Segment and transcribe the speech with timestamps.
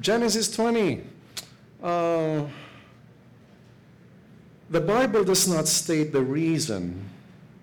[0.00, 1.02] Genesis 20.
[1.82, 2.44] Uh,
[4.70, 7.10] the Bible does not state the reason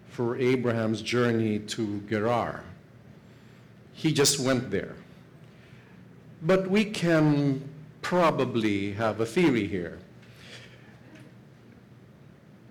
[0.09, 2.63] for Abraham's journey to Gerar.
[3.93, 4.95] He just went there.
[6.41, 7.67] But we can
[8.01, 9.97] probably have a theory here.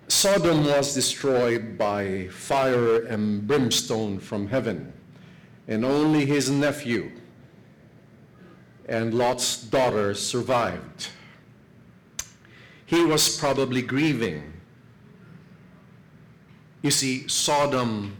[0.07, 4.91] Sodom was destroyed by fire and brimstone from heaven,
[5.67, 7.11] and only his nephew
[8.89, 11.09] and Lot's daughter survived.
[12.87, 14.51] He was probably grieving.
[16.81, 18.17] You see, Sodom,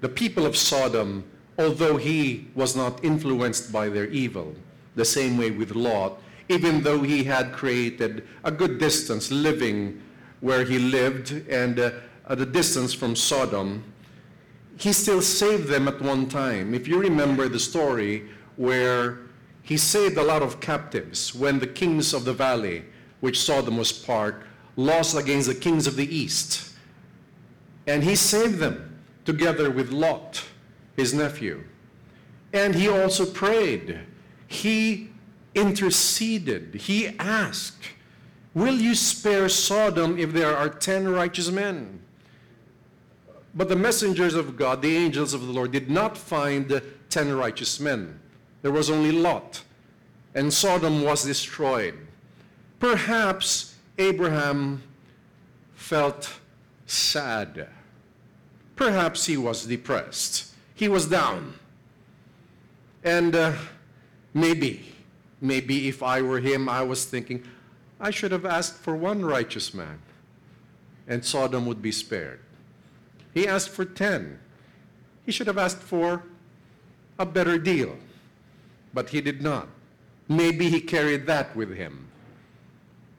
[0.00, 1.24] the people of Sodom,
[1.58, 4.54] although he was not influenced by their evil,
[4.96, 10.00] the same way with Lot, even though he had created a good distance living
[10.40, 11.90] where he lived and uh,
[12.26, 13.84] at a distance from Sodom,
[14.78, 16.72] he still saved them at one time.
[16.72, 19.27] If you remember the story where
[19.68, 22.86] he saved a lot of captives when the kings of the valley,
[23.20, 24.42] which Sodom was part,
[24.76, 26.72] lost against the kings of the east.
[27.86, 30.42] And he saved them together with Lot,
[30.96, 31.64] his nephew.
[32.54, 34.00] And he also prayed.
[34.46, 35.10] He
[35.54, 36.74] interceded.
[36.74, 37.90] He asked,
[38.54, 42.00] Will you spare Sodom if there are ten righteous men?
[43.54, 47.78] But the messengers of God, the angels of the Lord, did not find ten righteous
[47.78, 48.18] men.
[48.62, 49.62] There was only Lot,
[50.34, 51.94] and Sodom was destroyed.
[52.78, 54.82] Perhaps Abraham
[55.74, 56.38] felt
[56.86, 57.68] sad.
[58.76, 60.52] Perhaps he was depressed.
[60.74, 61.54] He was down.
[63.02, 63.52] And uh,
[64.34, 64.94] maybe,
[65.40, 67.44] maybe if I were him, I was thinking,
[68.00, 70.00] I should have asked for one righteous man,
[71.08, 72.40] and Sodom would be spared.
[73.34, 74.38] He asked for 10.
[75.26, 76.22] He should have asked for
[77.18, 77.96] a better deal
[78.92, 79.68] but he did not.
[80.28, 82.08] Maybe he carried that with him.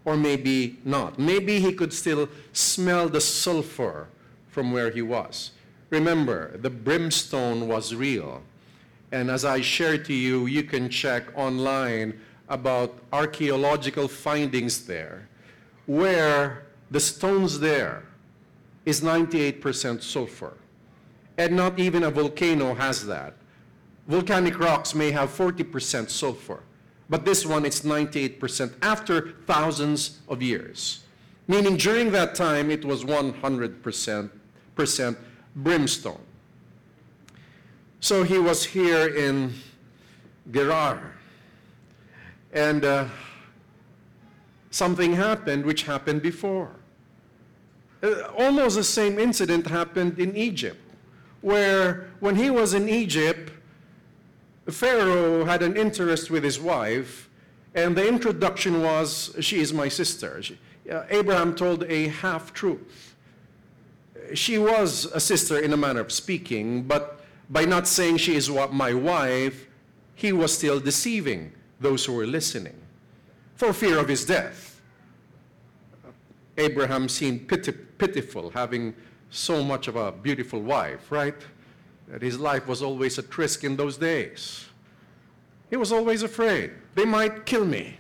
[0.06, 1.20] Or maybe not.
[1.20, 4.08] Maybe he could still smell the sulfur
[4.48, 5.52] from where he was.
[5.89, 8.42] Remember, the brimstone was real.
[9.11, 15.28] And as I shared to you, you can check online about archaeological findings there,
[15.86, 18.04] where the stones there
[18.86, 20.54] is 98% sulfur.
[21.38, 23.33] And not even a volcano has that
[24.10, 26.62] volcanic rocks may have 40% sulfur,
[27.09, 31.03] but this one it's 98% after thousands of years.
[31.47, 34.30] Meaning during that time it was 100%
[35.55, 36.21] brimstone.
[37.99, 39.53] So he was here in
[40.52, 41.15] Gerar.
[42.53, 43.05] And uh,
[44.71, 46.76] something happened which happened before.
[48.02, 50.80] Uh, almost the same incident happened in Egypt,
[51.41, 53.52] where when he was in Egypt,
[54.72, 57.30] Pharaoh had an interest with his wife,
[57.76, 60.42] and the introduction was, She is my sister.
[60.42, 60.58] She,
[60.92, 63.16] uh, Abraham told a half truth.
[64.34, 67.20] She was a sister in a manner of speaking, but
[67.50, 69.68] by not saying she is my wife,
[70.16, 72.76] he was still deceiving those who were listening
[73.56, 74.82] for fear of his death.
[76.58, 78.94] Abraham seemed piti- pitiful having
[79.30, 81.36] so much of a beautiful wife, right?
[82.09, 84.65] That his life was always at risk in those days.
[85.70, 86.71] He was always afraid.
[86.95, 87.97] They might kill me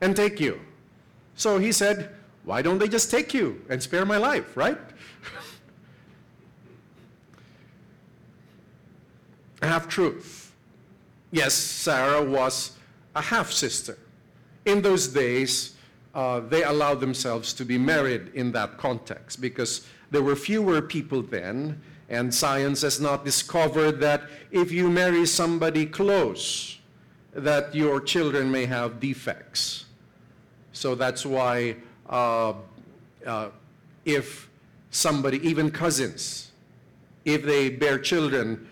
[0.00, 0.60] and take you.
[1.34, 2.10] So he said,
[2.44, 4.78] Why don't they just take you and spare my life, right?
[9.62, 10.52] half truth.
[11.32, 12.76] Yes, Sarah was
[13.16, 13.98] a half sister.
[14.64, 15.74] In those days,
[16.14, 21.22] uh, they allowed themselves to be married in that context because there were fewer people
[21.22, 21.80] then
[22.14, 26.78] and science has not discovered that if you marry somebody close,
[27.32, 29.86] that your children may have defects.
[30.72, 31.76] So that's why
[32.08, 32.54] uh,
[33.26, 33.48] uh,
[34.04, 34.48] if
[34.90, 36.52] somebody, even cousins,
[37.24, 38.68] if they bear children,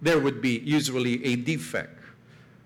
[0.00, 1.98] there would be usually a defect.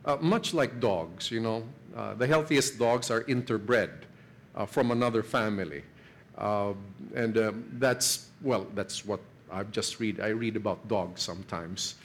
[0.05, 1.62] Uh, much like dogs, you know,
[1.97, 3.91] uh, the healthiest dogs are interbred
[4.55, 5.82] uh, from another family.
[6.40, 6.72] Uh,
[7.14, 9.20] and um, that's well, that's what
[9.52, 10.20] I just read.
[10.20, 11.96] I read about dogs sometimes.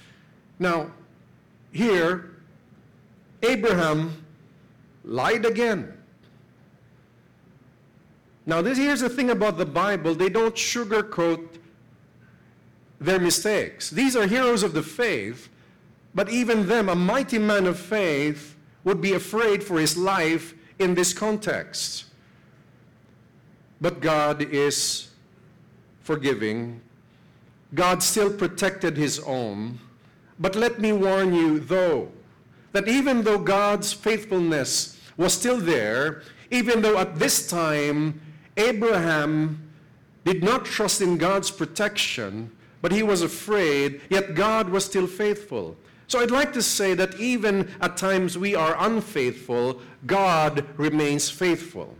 [0.60, 0.92] Now,
[1.72, 2.32] here,
[3.42, 4.24] Abraham
[5.04, 5.94] lied again.
[8.46, 11.48] Now, this, here's the thing about the Bible they don't sugarcoat
[13.00, 13.90] their mistakes.
[13.90, 15.50] These are heroes of the faith,
[16.14, 20.94] but even them, a mighty man of faith, would be afraid for his life in
[20.94, 22.05] this context.
[23.86, 25.10] But God is
[26.02, 26.82] forgiving.
[27.76, 29.78] God still protected his own.
[30.40, 32.10] But let me warn you, though,
[32.72, 38.20] that even though God's faithfulness was still there, even though at this time
[38.58, 39.62] Abraham
[40.24, 42.50] did not trust in God's protection,
[42.82, 45.78] but he was afraid, yet God was still faithful.
[46.08, 51.96] So I'd like to say that even at times we are unfaithful, God remains faithful.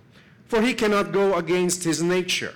[0.56, 2.54] For he cannot go against his nature.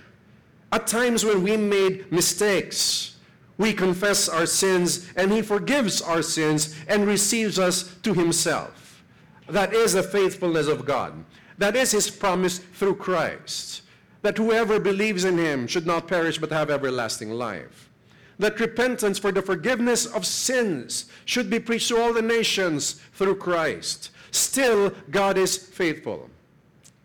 [0.71, 3.17] At times when we made mistakes,
[3.57, 9.03] we confess our sins and he forgives our sins and receives us to himself.
[9.49, 11.25] That is the faithfulness of God.
[11.57, 13.81] That is his promise through Christ.
[14.21, 17.89] That whoever believes in him should not perish but have everlasting life.
[18.37, 23.35] That repentance for the forgiveness of sins should be preached to all the nations through
[23.35, 24.11] Christ.
[24.31, 26.29] Still, God is faithful.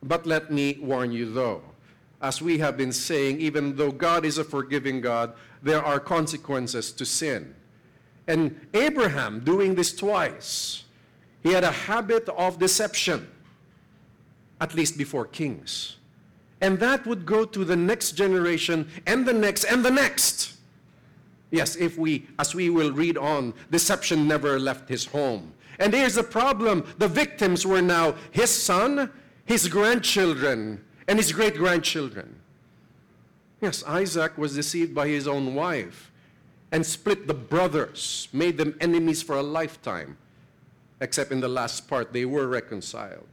[0.05, 1.63] But let me warn you though,
[2.21, 6.93] as we have been saying, even though God is a forgiving God, there are consequences
[6.93, 7.55] to sin.
[8.29, 10.85] And Abraham, doing this twice,
[11.43, 13.29] he had a habit of deception,
[14.61, 15.97] at least before kings.
[16.61, 20.55] And that would go to the next generation and the next and the next.
[21.51, 25.53] Yes, if we, as we will read on, deception never left his home.
[25.79, 29.11] And here's the problem the victims were now his son,
[29.45, 32.41] his grandchildren, and his great grandchildren.
[33.61, 36.11] Yes, Isaac was deceived by his own wife
[36.73, 40.17] and split the brothers, made them enemies for a lifetime,
[41.01, 43.29] except in the last part, they were reconciled.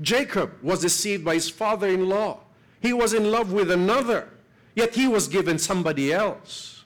[0.00, 2.40] Jacob was deceived by his father in law.
[2.80, 4.30] He was in love with another,
[4.74, 6.84] yet he was given somebody else.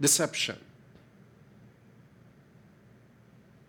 [0.00, 0.58] Deception.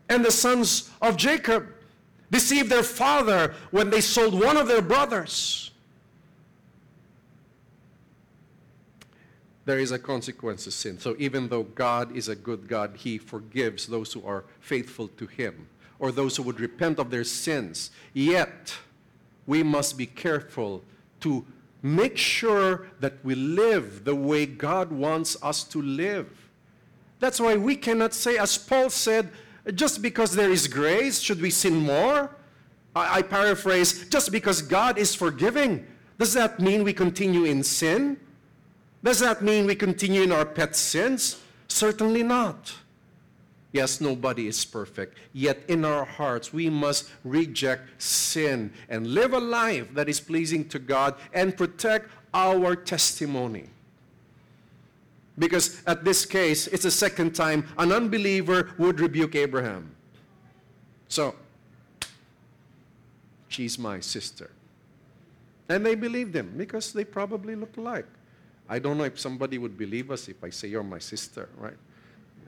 [0.07, 1.67] And the sons of Jacob
[2.31, 5.71] deceived their father when they sold one of their brothers.
[9.65, 10.97] There is a consequence to sin.
[10.97, 15.27] So even though God is a good God, he forgives those who are faithful to
[15.27, 15.67] him
[15.99, 17.91] or those who would repent of their sins.
[18.13, 18.77] Yet,
[19.45, 20.83] we must be careful
[21.21, 21.45] to
[21.81, 26.29] make sure that we live the way God wants us to live.
[27.19, 29.29] That's why we cannot say, as Paul said,
[29.75, 32.35] just because there is grace, should we sin more?
[32.95, 35.85] I, I paraphrase, just because God is forgiving,
[36.17, 38.17] does that mean we continue in sin?
[39.03, 41.41] Does that mean we continue in our pet sins?
[41.67, 42.73] Certainly not.
[43.71, 45.17] Yes, nobody is perfect.
[45.33, 50.67] Yet in our hearts, we must reject sin and live a life that is pleasing
[50.69, 53.69] to God and protect our testimony.
[55.39, 59.95] Because at this case, it's the second time an unbeliever would rebuke Abraham.
[61.07, 61.35] So,
[63.47, 64.49] she's my sister.
[65.69, 68.07] And they believed him because they probably look alike.
[68.69, 71.77] I don't know if somebody would believe us if I say you're my sister, right?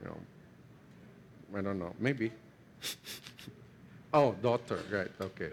[0.02, 1.94] You know, I don't know.
[1.98, 2.32] Maybe.
[4.14, 5.10] oh, daughter, right?
[5.20, 5.50] Okay.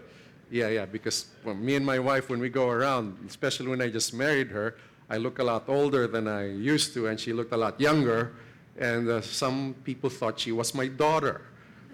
[0.50, 0.86] Yeah, yeah.
[0.86, 4.48] Because well, me and my wife, when we go around, especially when I just married
[4.48, 4.76] her,
[5.10, 8.32] I look a lot older than I used to, and she looked a lot younger.
[8.78, 11.42] And uh, some people thought she was my daughter.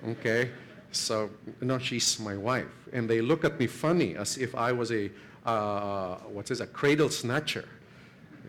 [0.07, 0.51] Okay?
[0.91, 1.31] So,
[1.61, 2.67] no, she's my wife.
[2.93, 5.11] And they look at me funny as if I was a,
[5.47, 7.69] uh, what's this, a cradle snatcher.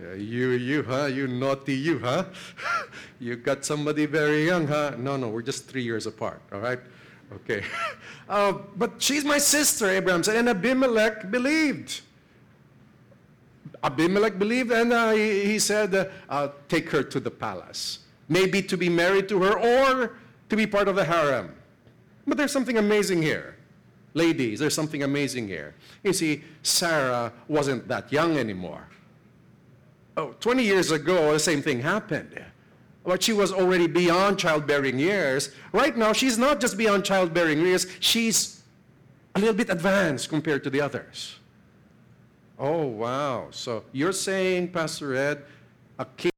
[0.04, 1.06] Uh, you, you, huh?
[1.06, 2.26] You naughty you, huh?
[3.20, 4.94] you got somebody very young, huh?
[4.98, 6.80] No, no, we're just three years apart, all right?
[7.34, 7.64] Okay.
[8.30, 12.02] uh, but she's my sister, Abraham said, and Abimelech believed.
[13.86, 18.00] Abimelech believed, and uh, he, he, said, uh, take her to the palace.
[18.28, 20.18] Maybe to be married to her or
[20.50, 21.54] to be part of the harem.
[22.26, 23.56] But there's something amazing here.
[24.16, 25.76] Ladies, there's something amazing here.
[26.04, 28.88] You see, Sarah wasn't that young anymore.
[30.18, 32.44] Oh, 20 years ago, the same thing happened.
[33.04, 35.52] But she was already beyond childbearing years.
[35.74, 38.64] Right now, she's not just beyond childbearing years, she's
[39.36, 41.36] a little bit advanced compared to the others.
[42.58, 43.48] Oh, wow.
[43.52, 45.44] So you're saying, Pastor Ed,
[46.00, 46.35] a kid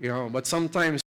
[0.00, 1.02] You know, but sometimes